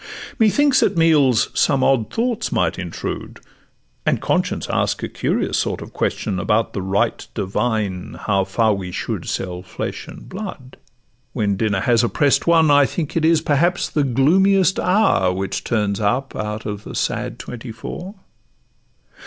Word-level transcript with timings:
Methinks 0.39 0.81
at 0.81 0.97
meals 0.97 1.49
some 1.53 1.83
odd 1.83 2.11
thoughts 2.11 2.51
might 2.51 2.79
intrude, 2.79 3.39
And 4.03 4.19
conscience 4.19 4.65
ask 4.67 5.03
a 5.03 5.07
curious 5.07 5.59
sort 5.59 5.79
of 5.79 5.93
question, 5.93 6.39
About 6.39 6.73
the 6.73 6.81
right 6.81 7.27
divine 7.35 8.17
how 8.21 8.45
far 8.45 8.73
we 8.73 8.91
should 8.91 9.29
Sell 9.29 9.61
flesh 9.61 10.07
and 10.07 10.27
blood. 10.27 10.77
When 11.33 11.55
dinner 11.55 11.81
has 11.81 12.03
opprest 12.03 12.47
one, 12.47 12.71
I 12.71 12.87
think 12.87 13.15
it 13.15 13.23
is 13.23 13.41
perhaps 13.41 13.89
the 13.89 14.03
gloomiest 14.03 14.79
hour 14.79 15.31
Which 15.31 15.63
turns 15.63 15.99
up 15.99 16.35
out 16.35 16.65
of 16.65 16.83
the 16.83 16.95
sad 16.95 17.37
twenty 17.37 17.71
four. 17.71 18.15